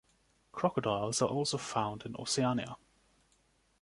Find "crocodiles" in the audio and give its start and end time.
0.51-1.21